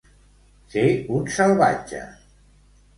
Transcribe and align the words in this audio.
Ser 0.75 0.87
un 1.19 1.29
salvatge. 1.37 2.05